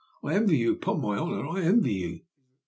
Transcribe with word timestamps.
I 0.23 0.33
envy 0.33 0.57
you; 0.57 0.73
upon 0.73 0.99
my 0.99 1.15
honor, 1.15 1.47
I 1.47 1.61
envy 1.61 1.93
you! 1.93 2.21